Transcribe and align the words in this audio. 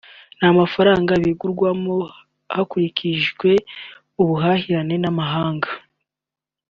n’amafaranga 0.39 1.11
bigurwamo 1.23 1.95
hakurikijwe 2.55 3.49
ubuhahirane 4.21 4.95
n’amahanga 5.03 5.69